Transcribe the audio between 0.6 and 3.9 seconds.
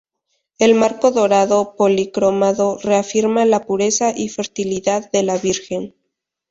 marco dorado policromado reafirma la